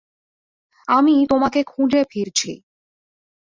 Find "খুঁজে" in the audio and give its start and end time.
1.63-2.01